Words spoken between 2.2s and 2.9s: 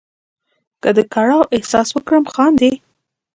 خاندې.